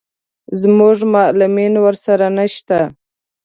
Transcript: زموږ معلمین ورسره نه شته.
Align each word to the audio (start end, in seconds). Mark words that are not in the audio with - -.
زموږ 0.61 0.97
معلمین 1.13 1.73
ورسره 1.85 2.27
نه 2.37 2.45
شته. 2.53 2.79